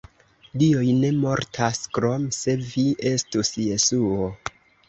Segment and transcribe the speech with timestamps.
[0.61, 4.35] Dioj ne mortas, krom se vi estus Jesuo.